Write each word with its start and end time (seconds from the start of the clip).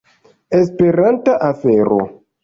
Esperanta 0.59 1.33
afero 1.49 1.99